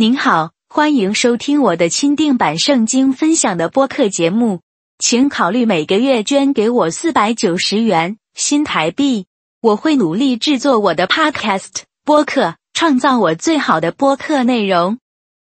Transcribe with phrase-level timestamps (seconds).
[0.00, 4.60] 您好，欢迎收听我的钦定版圣经分享的播客节目，
[4.98, 9.26] 请考虑每个月捐给我四百九十元新台币，
[9.60, 14.96] 我会努力制作我的 Podcast 播客，创造我最好的播客内容。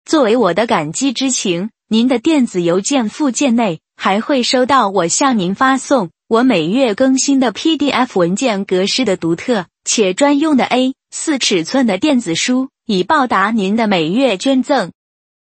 [0.04, 12.71] 作为我的感激之情，您的电子邮件附件内还会收到我向您发送我每月更新的 PDF 文件格式的独特且专用的 A 四尺寸的电子书。
[12.85, 14.91] 以报答您的每月捐赠，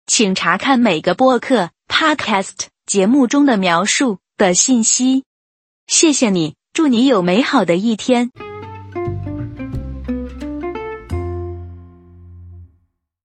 [0.05, 5.23] 请查看每个播客 （podcast） 节目中的描述的信息。
[5.87, 8.29] 谢谢你，祝你有美好的一天。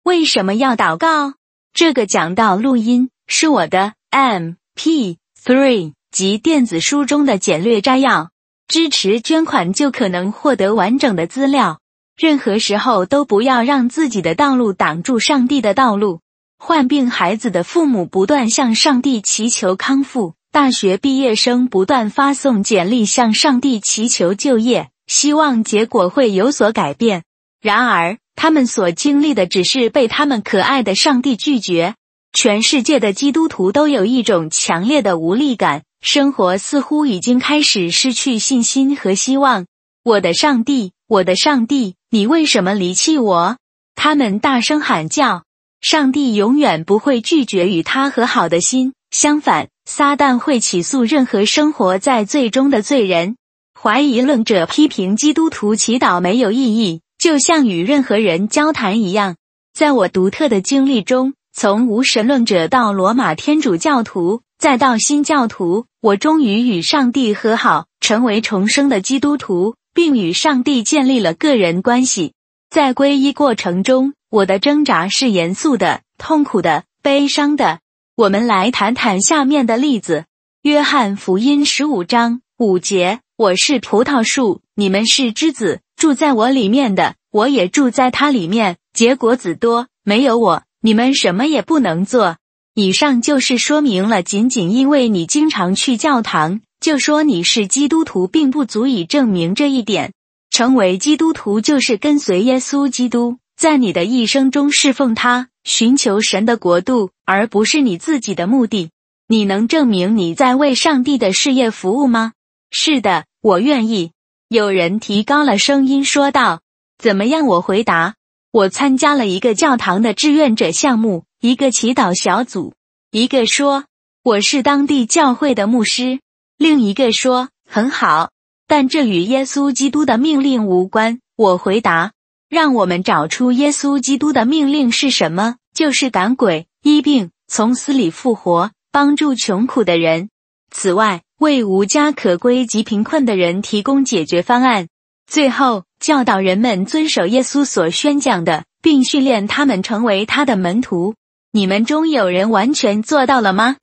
[0.03, 1.35] 为什么要祷告？
[1.73, 8.31] 这个讲道录音是我的 MP3 及电子书中的简略摘要。
[8.67, 11.79] 支持捐款就可能获得完整的资料。
[12.15, 16.19] 任何时候都不要让自己的道路挡住上帝的道路。
[16.59, 27.23] 患病孩子的父母不断向上帝祈求康复，大学毕业生不断发送简历向上帝祈求就业，希望结果会有所改变。
[27.61, 31.95] 然而，他们所经历的只是被他们可爱的上帝拒绝。
[32.31, 39.65] 全世界的基督徒都有一种强烈的无力感，生活似乎已经开始失去信心和希望。
[40.03, 41.93] 我的上帝，我的上帝。
[42.09, 43.57] 你为什么离弃我？
[43.93, 45.43] 他们大声喊叫。
[45.79, 53.35] 上帝永远不会拒绝与他和好的心，相反，撒旦会起诉任何生活在最终的罪人。
[53.79, 59.35] 怀疑论者批评基督徒祈祷没有意义，就像与任何人交谈一样。
[59.71, 69.75] 在我独特的经历中，从无神论者到罗马天主教徒，再到新教徒，我终于与上帝和好，成为重生的基督徒。
[69.93, 72.33] 并与上帝建立了个人关系。
[72.69, 77.79] 在皈依过程中，我的挣扎是严肃的、痛苦的、悲伤的。
[78.15, 80.25] 我们来谈谈下面的例子：
[80.63, 89.87] 约翰福音十五章五节：“我是葡萄树，你们是枝子，住在我里面的，我也住在它里面，结果子多。
[90.03, 92.37] 没有我，你们什么也不能做。”
[92.75, 96.61] 以上就是说明了，仅仅因为你经常去教堂。
[96.83, 100.11] 就说你是基督徒，并不足以证明这一点。
[100.49, 108.89] 成为基督徒就是跟随耶稣基督，在你的一生中侍奉他，寻求神的国度，而不是你自己的目的。
[109.29, 112.33] 你能证明你在为上帝的事业服务吗？
[112.69, 114.11] 是的，我愿意。
[114.49, 116.59] 有人提高了声音说道
[117.01, 118.15] ：“怎么样？”我回答
[118.51, 122.73] ：“我参加了一个教堂的志愿者项目，一个祈祷小组。”
[123.09, 123.85] 一个说
[124.21, 126.19] ：“我是当地教会的牧师。”
[126.63, 128.29] 另一个说：“很好，
[128.69, 132.13] 但这与耶稣基督的命令无关。”我回答
[132.47, 135.57] ：“让我们找出耶稣基督的命令是什么？
[135.75, 140.29] 就是赶鬼、医病、从死里复活、帮助穷苦的人。
[140.71, 144.87] 此外，为无家可归及贫困的人提供解决方案。
[145.29, 151.15] 最后，教导人们遵守耶稣所宣讲的，并训练他们成为他的门徒。
[151.51, 153.75] 你们中有人完全做到了吗？”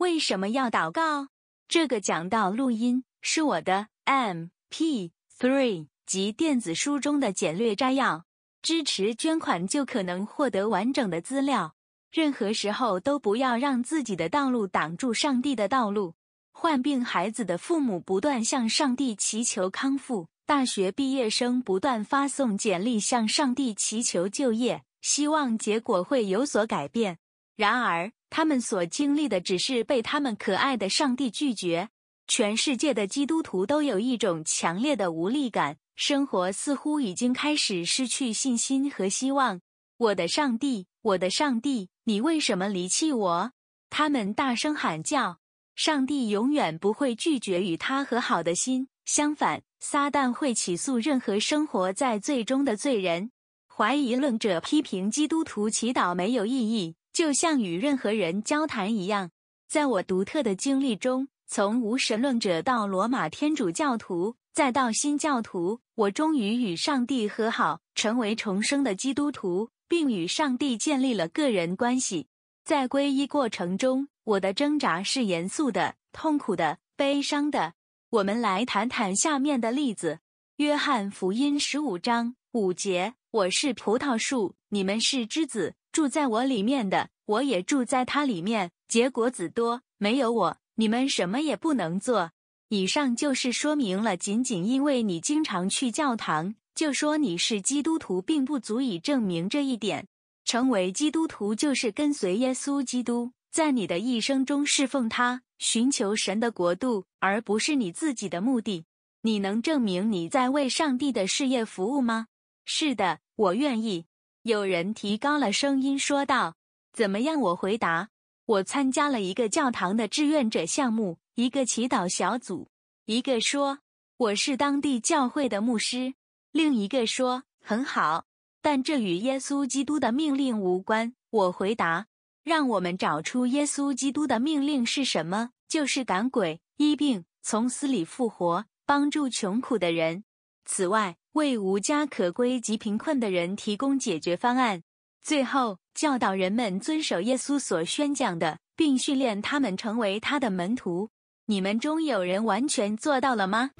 [0.00, 1.28] 为什么要祷告？
[1.68, 8.24] 这个讲道录音是我的 MP3 及电子书中的简略摘要。
[8.62, 11.74] 支持捐款就可能获得完整的资料。
[12.10, 16.14] 任何时候都不要让自己的道路挡住上帝的道路。
[16.50, 27.18] 患病孩子的父母不断向上帝祈求康复，大学毕业生不断发送简历向上帝祈求就业，希望结果会有所改变。
[27.54, 28.10] 然而。
[28.30, 31.90] 他们所经历的只是被他们可爱的上帝拒绝。
[32.26, 39.60] 全世界的基督徒都有一种强烈的无力感，生活似乎已经开始失去信心和希望。
[39.96, 43.52] 我的上帝，我的上帝，你为什么离弃我？
[43.90, 45.40] 他们大声喊叫。
[45.74, 53.32] 上帝永远不会拒绝与他和好的心，相反，撒旦会起诉任何生活在罪中的罪人。
[53.66, 56.94] 怀疑论者批评基督徒祈祷没有意义。
[57.12, 59.30] 就像与任何人交谈一样，
[59.68, 72.28] 在我独特的经历中，从无神论者到罗马天主教徒，再到新教徒，我终于与上帝和好，成为重生的基督徒，并与上帝建立了个人关系。
[72.64, 77.74] 在皈依过程中，我的挣扎是严肃的、痛苦的、悲伤的。
[78.10, 80.20] 我们来谈谈下面的例子：
[80.56, 89.82] 约翰福音十五章五节：“我是葡萄树，你们是枝子。”住在我里面的，我也住在他里面，结果子多。
[89.98, 92.32] 没有我，你们什么也不能做。
[92.70, 100.08] 以上就是说明了，仅仅因为你经常去教堂，就说你是基督徒，并不足以证明这一点。
[100.44, 108.86] 成为基督徒就是跟随耶稣基督，在你的一生中侍奉他，寻求神的国度，而不是你自己的目的。
[109.22, 112.26] 你能证明你在为上帝的事业服务吗？
[112.72, 114.06] 是的，我愿意。
[114.42, 116.54] 有人提高了声音说道
[116.94, 118.10] ：“怎么样？”我回答
[118.46, 122.68] ：“我参加了一个教堂的志愿者项目，一个祈祷小组。”
[123.06, 123.80] 一个说
[124.18, 126.14] ：“我是当地教会的牧师。”
[126.52, 128.26] 另一个说：“很好，
[128.62, 132.06] 但这与耶稣基督的命令无关。”我回答
[132.44, 135.50] ：“让我们找出耶稣基督的命令是什么？
[135.66, 140.22] 就是赶鬼、医病、从死里复活、帮助穷苦的人。
[140.64, 144.82] 此外。”为无家可归及贫困的人提供解决方案。
[145.22, 151.10] 最后，教导人们遵守耶稣所宣讲的，并训练他们成为他的门徒。
[151.46, 153.70] 你们中有人完全做到了吗？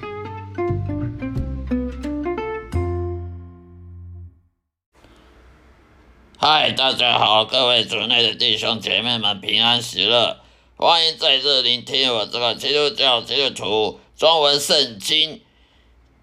[6.38, 10.38] 嗨，大家好，各位主内的弟兄姐妹们，平安喜乐！
[10.76, 15.42] 欢迎再次聆听我这个基督教基督徒中文圣经。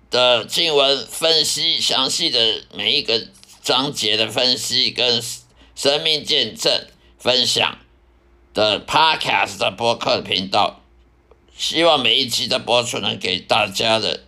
[0.09, 3.27] 的经文分析，详细的每一个
[3.61, 5.21] 章节的分析跟
[5.75, 6.87] 生命见证
[7.19, 7.77] 分享
[8.53, 10.81] 的 Podcast 的播客频道，
[11.57, 14.23] 希望每一集的播出能给大家的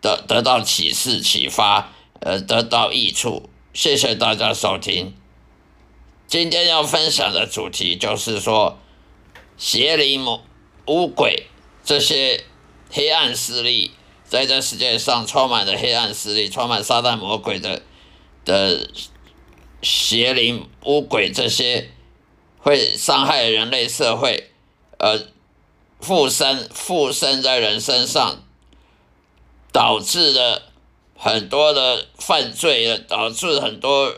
[0.00, 3.48] 得得到启示启发，呃，得到益处。
[3.72, 5.14] 谢谢大家收听。
[6.26, 8.78] 今天要分享的主题就是说，
[9.56, 10.44] 邪灵、魔
[10.86, 11.46] 巫鬼
[11.84, 12.44] 这些
[12.90, 13.92] 黑暗势力。
[14.28, 17.80] 在这世界上充满了黑暗势力，充满撒旦魔鬼的
[18.44, 18.90] 的
[19.80, 21.90] 邪灵巫鬼，这些
[22.58, 24.50] 会伤害人类社会，
[24.98, 25.18] 呃，
[26.00, 28.42] 附身附身在人身上，
[29.72, 30.62] 导致了
[31.16, 34.14] 很多的犯罪，导致很多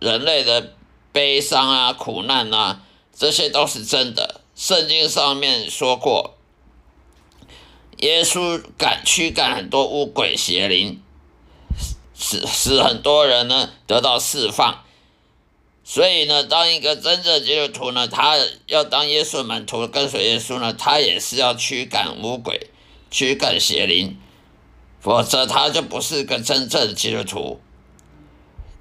[0.00, 0.72] 人类的
[1.12, 2.82] 悲伤啊、苦难啊，
[3.16, 4.40] 这些都是真的。
[4.56, 6.34] 圣经上面说过。
[8.02, 11.00] 耶稣赶驱赶很多巫鬼邪灵，
[12.16, 14.82] 使使很多人呢得到释放。
[15.84, 22.70] 所以呢，当一个真正基督徒呢，他要当耶稣门徒跟随耶稣呢，他也是要驱赶巫鬼、
[23.08, 24.18] 驱赶邪灵，
[24.98, 27.60] 否则他就不是个真正的基督徒。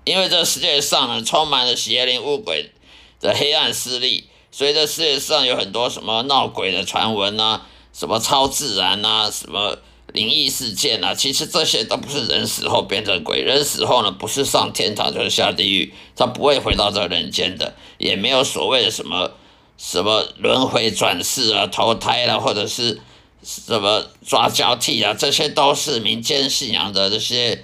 [0.04, 2.72] 因为这世界上呢，充满了邪灵巫鬼
[3.20, 7.68] 的黑暗势力，所以这世界上有很多什么闹鬼的传闻啊。
[7.94, 9.78] 什么超自然啊，什么
[10.14, 19.32] 灵异事件啊，其实这些都不是人死后变成鬼，人死后呢不是上天堂就是下地狱，他不会回到这人间的，也没有所谓的什么
[19.78, 23.00] 什么轮回转世啊、投胎啦，或者是
[23.42, 27.64] 什么抓交替啊，这些都是民间信仰的这些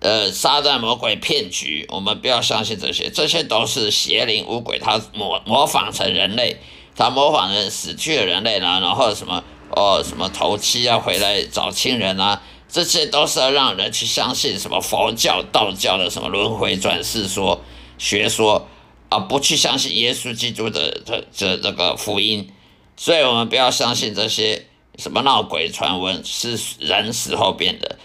[0.00, 6.60] 呃撒旦魔鬼骗局，我们不要相信这些，这些都是邪灵五鬼，他模模仿成人类，
[6.96, 9.44] 他模仿成死去的人类呢，然后什么。
[9.70, 17.60] 哦，什么头七啊，回来找亲人啊，这些都是要让人去相信什么佛教、道教的什么轮回转世说
[17.98, 18.68] 学说
[19.08, 22.52] 啊，不去相信耶稣基督的这这这个福音，
[22.96, 24.66] 所以我们不要相信这些
[24.98, 27.98] 什么闹鬼传闻是人死后变的，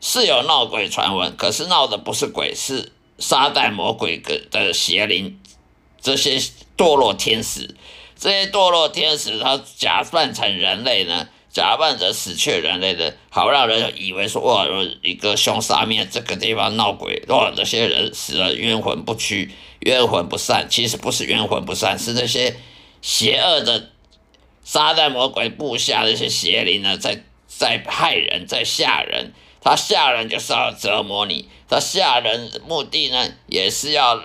[0.00, 5.40] 是有闹鬼传闻，可是闹的不是鬼，是撒旦魔鬼的邪灵，
[6.00, 6.38] 这些
[6.76, 7.74] 堕落天使。
[8.24, 14.66] 这些堕落天使，他假扮成人类呢，假扮着死去人类的，好让人以为说哇，
[15.02, 19.50] 一个凶杀面这个地方闹鬼，哇，这些人死了冤魂不屈，
[19.80, 20.66] 冤魂不散。
[20.70, 22.56] 其实不是冤魂不散，是那些
[23.02, 23.90] 邪恶的
[24.62, 29.34] 撒旦魔鬼部下那些邪灵呢，在在害人，在吓人。
[29.60, 34.18] 他吓人就是要折磨你，他吓人目的呢，也是要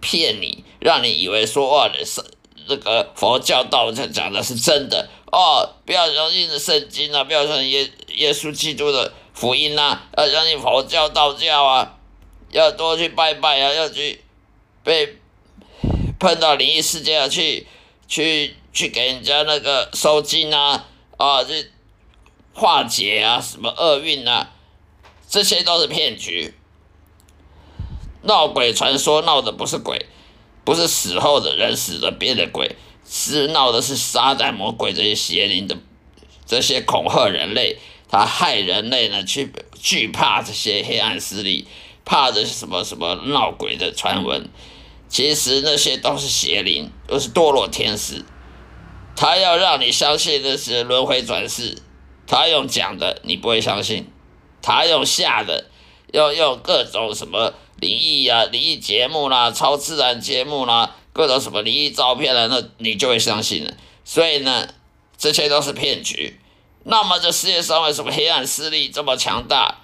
[0.00, 2.24] 骗你，让你以为说哇，是。
[2.66, 11.98] 这个佛教、道教讲的是真的哦，不要相信圣经啊，不要相信耶耶稣基督的福音呐，要相信佛教、道教啊，
[12.50, 14.22] 要多去拜拜啊，要去
[14.82, 15.18] 被
[16.18, 17.66] 碰到灵异事件啊，去
[18.06, 21.66] 去去给人家那个收金啊，啊，这
[22.54, 24.52] 化解啊，什么厄运啊，
[25.28, 26.54] 这些都是骗局，
[28.22, 30.06] 闹鬼传说闹的不是鬼。
[30.64, 35.76] 不是死后的人死了变的鬼，是闹的是撒旦魔鬼这些邪灵的
[36.46, 37.78] 这些恐吓人类，
[38.10, 41.66] 他害人类呢去惧怕这些黑暗势力，
[42.04, 44.48] 怕这什么什么闹鬼的传闻，
[45.08, 48.24] 其实那些都是邪灵，都是堕落天使，
[49.14, 51.82] 他要让你相信的是轮回转世，
[52.26, 54.10] 他用讲的你不会相信，
[54.62, 55.66] 他用吓的
[56.12, 57.52] 要用各种什么
[57.84, 63.74] 灵异啊、灵异节目啦、超自然节目啦，各种什么灵异照片啊，那你就会相信了。
[64.04, 64.66] 所以呢，
[65.18, 66.40] 这些都是骗局。
[66.84, 69.82] 那么这世界上为什么黑暗势力这么强大？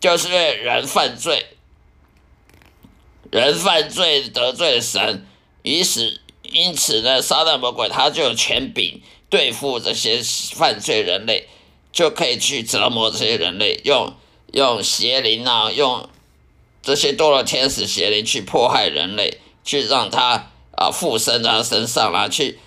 [0.00, 1.46] 就是因为人犯罪，
[3.30, 5.26] 人犯罪得罪了神，
[5.62, 10.22] 于是因此呢，撒旦魔鬼他就有权柄对付这些
[10.54, 11.46] 犯罪人类，
[11.92, 14.14] 就可以去折磨这些人类，用
[14.52, 16.08] 用邪灵啊，用
[16.88, 22.58] 这些多了天使邪灵去迫害人类，去让他啊附身在他身上啦，去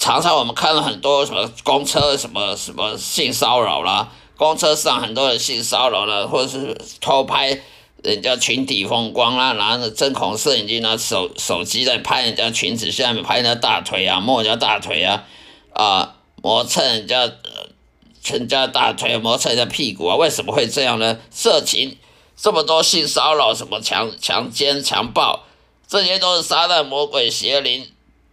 [0.00, 7.60] 常常我们看了很多什么公车什么什么性骚扰啦，公车上很多人性骚扰了，或者是偷拍。
[8.02, 15.24] 人家群体风光啦，拿着针孔摄影机拿手手机在拍人家裙子下面，拍人家大腿啊，摸人家大腿啊，
[15.72, 17.32] 啊，磨蹭人家，
[18.30, 21.18] 人家大腿，磨蹭人家屁股啊，为什么会这样呢？
[21.30, 21.96] 色情
[22.36, 25.44] 这么多性骚扰，什么强强奸、强暴，
[25.88, 27.90] 这些都是撒旦魔鬼邪灵。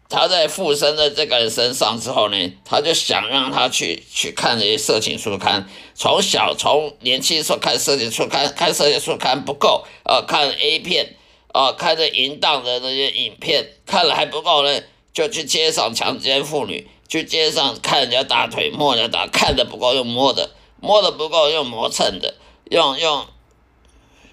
[0.09, 5.67] 他在附身在这个人身上之后呢，他就想让他去去看这些色情书刊。
[5.95, 11.15] 从小从年轻时候看色情书刊，看色情书刊不够，呃，看 A 片，
[11.51, 14.83] 呃，看这淫荡的那些影片，看了还不够呢，
[15.13, 22.35] 就去街上强奸妇女，去街上看人家大腿，摸人家大，看的不够用摸的，摸的不够用磨蹭的，
[22.69, 23.25] 用用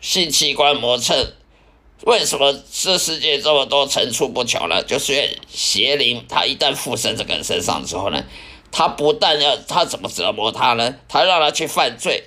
[0.01, 1.33] 性器官磨蹭。
[2.05, 4.83] 为什么这世界这么多层出不穷呢？
[4.83, 8.25] 就是因为邪灵，他一旦附身这个人身上之后呢，
[8.73, 10.97] 他不但要他怎么折磨他呢？
[11.09, 12.25] 他让他去犯罪，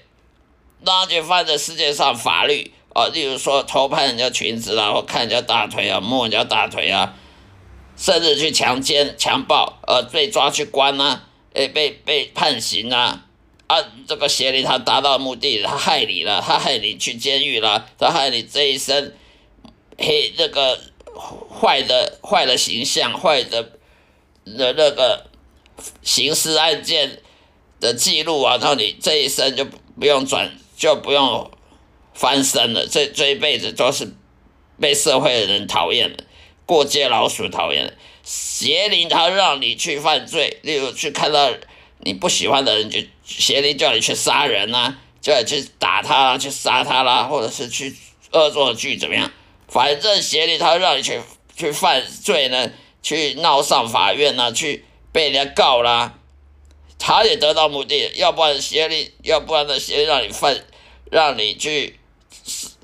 [0.85, 7.15] 让他去犯这世界上法律啊，例如说偷拍人家裙子啊，或看人家大腿啊，摸人家大腿啊，
[7.97, 13.25] 甚至去强奸、强暴，呃，被抓去关啊，诶，被被判刑啊，
[13.73, 19.13] 啊，这个邪灵他达到目的，他害你了，他害你去监狱了，他害你这一生。
[19.95, 20.79] 黑那个
[21.61, 23.61] 坏的坏的形象，坏的
[24.43, 25.27] 的那个
[26.01, 27.21] 刑事案件
[27.79, 31.51] 的记录啊，然后你这一生就不用转，就不用
[32.15, 34.15] 翻身了，这这一辈子都是
[34.81, 36.23] 被社会的人讨厌的，
[36.65, 37.93] 过街老鼠讨厌的。
[38.23, 41.51] 邪灵他让你去犯罪，例如去看到
[42.05, 47.95] 你不喜欢的人，就邪灵叫你去杀人呐，叫你去打他啦，去杀他啦，或者是去
[48.31, 49.31] 恶作剧怎么样？
[49.67, 51.19] 反正邪灵他让你去
[51.55, 56.15] 去犯罪呢，去闹上法院呢，去被人家告啦，
[56.99, 58.11] 他也得到目的。
[58.15, 60.63] 要不然邪灵，要不然呢邪灵让你犯，
[61.09, 61.99] 让你去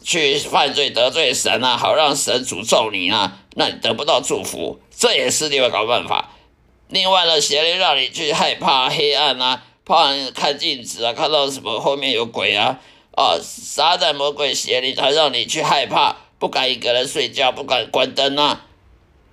[0.04, 6.32] 去犯罪得罪神啊，好让神诅咒你啊，那你得不到祝福，这也是另外搞办法。
[6.90, 12.80] 另外呢，邪灵让你去害怕黑暗啊，怕看镜子啊，看到什么后面有鬼啊，
[13.16, 16.18] 啊，撒旦魔鬼邪灵他让你去害怕。
[16.40, 18.66] 不敢一个人睡觉，不敢关灯啊！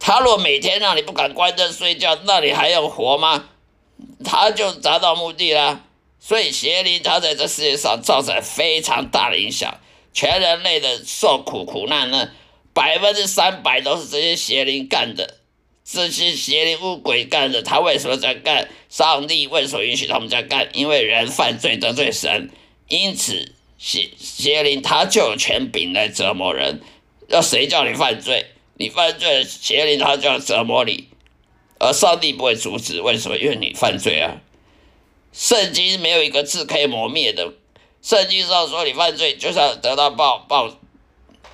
[0.00, 3.44] 他若每天让你不敢关灯睡觉，那你还要活吗？
[4.24, 5.82] 他就达到目的了。
[6.18, 9.78] 所以邪灵他在这世界上造成非常大的影响，
[10.12, 12.30] 全人类的受苦苦难呢，
[12.74, 15.36] 百分之三百都是这些邪灵干的，
[15.88, 17.62] 这些邪灵巫鬼干的。
[17.62, 18.68] 他为什么在干？
[18.88, 20.68] 上帝为什么允许他们在干？
[20.72, 22.50] 因为人犯罪得罪神，
[22.88, 26.80] 因此邪邪灵他就有权柄来折磨人。
[27.28, 28.46] 要谁叫你犯罪？
[28.74, 31.08] 你犯罪，邪灵他就要折磨你，
[31.78, 33.00] 而上帝不会阻止。
[33.00, 33.36] 为什么？
[33.38, 34.42] 因为你犯罪啊！
[35.32, 37.52] 圣经没有一个字可以磨灭的。
[38.02, 40.68] 圣经上说，你犯罪就是要得到报报，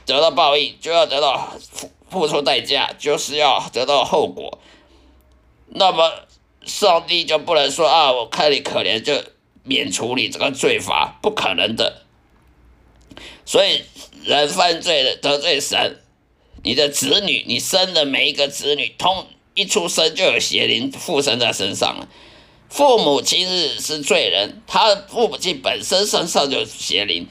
[0.04, 1.56] 得到报应，就要得到
[2.12, 4.60] 付出代价，就是要得到后果。
[5.70, 6.12] 那么
[6.64, 9.24] 上帝就不能说啊，我看你可怜，就
[9.64, 12.02] 免除你这个罪罚，不可能的。
[13.44, 13.82] 所以。
[14.24, 16.00] 人犯罪了得罪神，
[16.62, 22.06] 你的子女，你生的每一个子女，通一出生就有邪灵附身在身上了。
[22.68, 27.26] 父母亲日是罪人，他父母亲本身身上就有邪灵，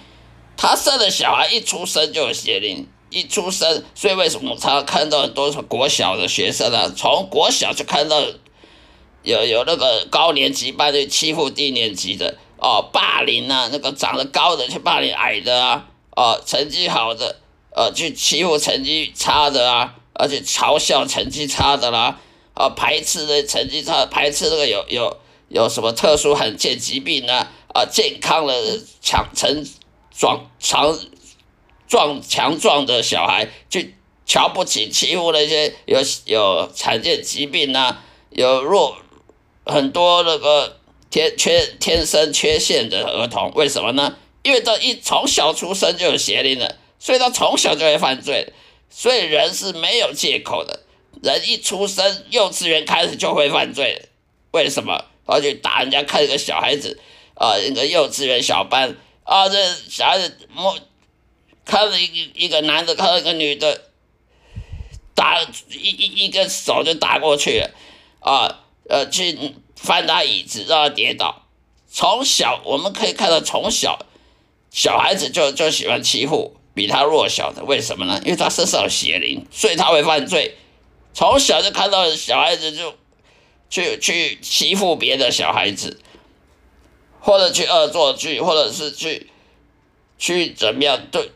[0.58, 8.20] 他生的小孩一出生就有邪灵，一出生，所以为什么他看到很多国小的学生啊，从国小就看到
[9.22, 15.88] 有有那个高年级班就欺负低年级的哦，霸凌啊，那个长得高的去霸凌矮的啊。
[16.14, 17.38] 哦，成绩好的，
[17.74, 22.20] 呃，去欺负成绩差的啊，而且嘲笑成绩差的啦，
[22.54, 28.54] 啊，排斥的成绩差，排斥那个有有有什么特殊罕见疾病啊，啊，健康的
[29.02, 29.66] 强成
[30.14, 30.94] 壮强
[31.92, 33.96] 壮强壮的小孩，去
[34.26, 38.96] 瞧不起欺负那些有有罕见疾病啊，有弱
[39.66, 40.78] 很多那个
[41.10, 44.16] 天缺天生缺陷的儿童，为什么呢？
[44.42, 48.54] 因为他一从小出生就有邪灵了，所以他从小就会犯罪，
[48.90, 50.84] 所以人是没有借口的。
[51.22, 54.04] 人一出生，幼稚园开始就会犯罪，
[54.52, 55.04] 为什么？
[55.26, 56.98] 而且打人家，看一个小孩子
[57.36, 58.96] 啊，一个幼稚园小班
[59.26, 59.58] 啊，这
[59.90, 60.74] 小孩子摸
[61.66, 63.82] 看了一个一个男的，看到一个女的，
[65.16, 67.72] 打一一一个手就打过去了
[68.20, 71.48] 啊，呃，去翻他椅子，让他跌倒。
[71.88, 74.06] 从小我们可以看到，从小
[74.70, 78.22] 小孩子就就喜欢欺负比他弱小的，为什么呢？
[78.24, 80.56] 因为他身上有邪灵，所以他会犯罪。
[81.14, 82.96] 从小就看到小孩子就
[83.70, 86.00] 去去欺负别的小孩子，
[87.20, 89.30] 或者去恶作剧，或者是去
[90.18, 91.32] 去怎么样对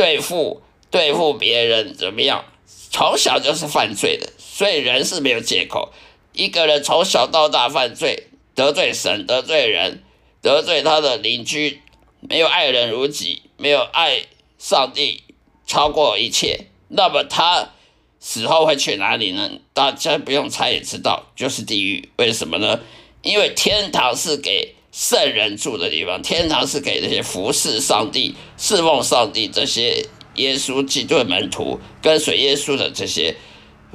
[0.00, 2.46] 对付对付别人怎么样？
[2.90, 5.92] 从小就是犯罪的，所以人是没有借口。
[6.32, 10.02] 一个人从小到大犯罪，得罪神，得罪人，
[10.40, 11.82] 得罪他的邻居，
[12.20, 14.22] 没有爱人如己，没有爱
[14.58, 15.22] 上帝
[15.66, 17.72] 超过一切，那么他。
[18.18, 19.50] 死后会去哪里呢？
[19.74, 22.08] 大家不用猜也知道，就是地狱。
[22.16, 22.80] 为什么呢？
[23.20, 33.36] 因为天堂是给圣人住的地方，天堂是给那些服侍上帝、侍奉上帝这些耶稣基督的门徒、跟随耶稣的这些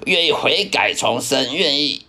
[0.05, 2.05] 愿意悔改重生、愿意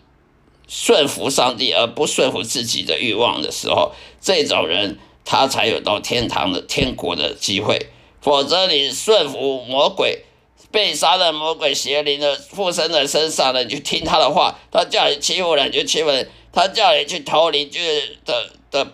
[0.68, 7.88] 顺服上帝而不顺服自己的欲望的时候，这种人他才有到天堂的天国的机会。
[8.20, 10.22] 否则你顺服魔鬼。
[10.72, 17.78] 被杀的魔鬼邪灵的附身在身上了，你就听他的话，他叫你欺负人就欺负人，他叫你去偷邻居
[18.26, 18.50] 的
[18.85, 18.92] 的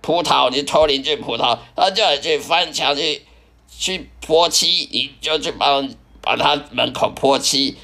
[0.00, 3.24] 葡萄，你偷邻居葡萄，他叫你去翻墙去
[3.68, 5.88] 去泼漆，你就去帮
[6.20, 7.76] 把他门口泼漆。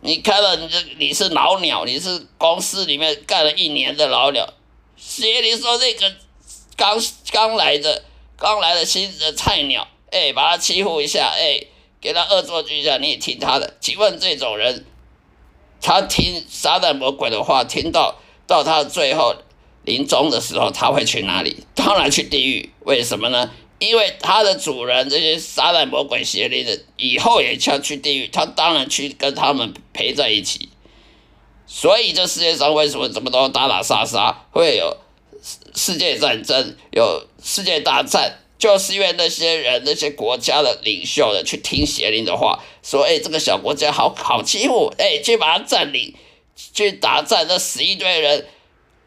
[0.00, 4.52] 你看到你这你是老鸟，你是公司里面干了一年的老鸟，
[4.96, 6.12] 邪灵说那个
[6.76, 8.02] 刚刚来的
[8.36, 11.66] 刚来的新的菜鸟，哎，把他欺负一下，哎。
[12.02, 13.76] 给他恶作剧一下，你也听他的？
[13.78, 14.84] 请问这种人，
[15.80, 19.36] 他听撒旦魔鬼的话，听到到他最后
[19.84, 21.64] 临终的时候，他会去哪里？
[21.74, 22.70] 当然去地狱。
[22.84, 23.50] 为什么呢？
[23.78, 30.68] 因为他的主人这些撒旦魔鬼邪灵的，以后也要去地狱，他当然去跟他们陪在一起。
[31.66, 34.96] 所以这世界上为什么这么多打打杀杀，会有
[35.74, 38.38] 世界战争，有世界大战？
[38.58, 46.14] 就是因为那些人、那些国家的领袖的去听邪灵的话，说：“哎，这个小国家好好欺负，哎，去把它占领，
[46.72, 48.46] 去打战，那死一堆人，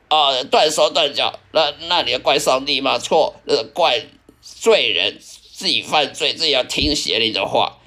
[0.10, 2.98] 啊，断手断脚，那那你要怪上帝吗？
[3.00, 4.06] 错，那怪
[4.42, 7.78] 罪人自己犯罪，自己要听邪灵的话。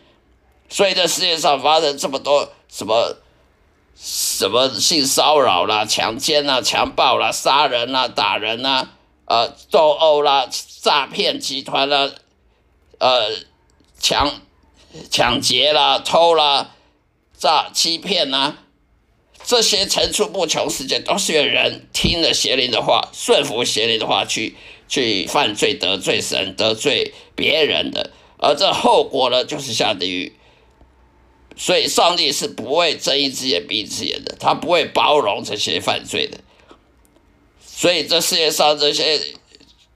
[0.69, 3.17] 所以这世界上发生这么多什么
[3.97, 8.91] 什么性骚扰啦、强奸啦、强暴啦、杀人啦、打人啦。”
[9.31, 10.49] 呃，斗殴啦，
[10.81, 12.11] 诈骗集团啦，
[12.99, 13.31] 呃，
[14.01, 14.41] 抢
[15.11, 16.71] 抢劫啦，偷啦，
[17.37, 18.57] 诈欺骗啦，
[19.49, 24.55] 这些层出不穷事件，都是有人听了邪灵的话，顺服邪灵的话去
[24.89, 30.35] 去犯罪，得罪神，得罪别人的，而这后果呢，就是下地狱。
[31.57, 36.37] 所以，上帝是不会睁一只眼闭一只眼的，他不会包容这些犯罪的。
[37.67, 39.19] 所以，这世界上这些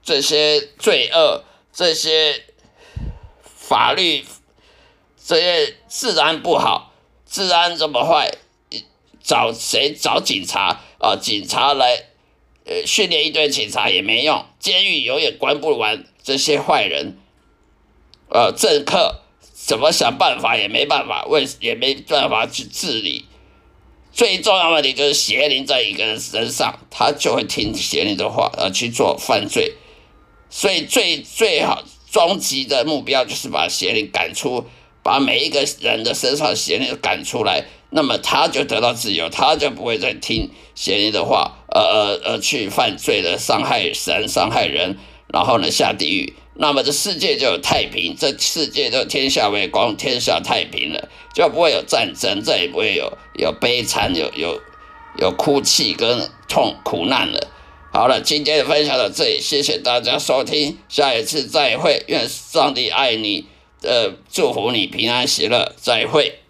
[0.03, 2.43] 这些罪恶、这些
[3.45, 4.25] 法律、
[5.23, 6.91] 这些治安不好，
[7.29, 8.31] 治安这么坏，
[9.23, 11.15] 找谁找警察啊？
[11.15, 12.03] 警察来，
[12.65, 17.17] 呃，训练一堆警察也没用，监狱永远关不完这些坏人。
[18.29, 19.21] 呃，政客
[19.53, 23.25] 怎么想办法也没办法，为也没办法去治理。
[24.11, 29.73] 最重要的问题就是邪灵在一个人身上，他就会听邪灵的话而去做犯罪，
[30.49, 34.65] 所以最最好终极的目标就是把邪灵赶出，
[35.03, 46.33] 把每一个人的身上邪灵赶出来，那么他就得到自由，他就不会再听邪念的话，呃呃呃去犯罪的伤害神、伤害人，然后呢下地狱。
[46.55, 54.61] 那么这世界就有太平，这世界就天下为公，天下太平了，就不会有战争，再也不会有有悲惨、有有
[55.17, 57.47] 有哭泣跟痛苦难了。
[57.91, 63.45] 好了，今天的分享到这里，谢谢大家收听，下一次再会，愿上帝爱你，
[63.83, 66.42] 呃，祝福你平安喜乐，再会。